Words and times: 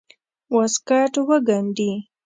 واسکټ 0.55 1.13
وګنډي. 1.27 1.91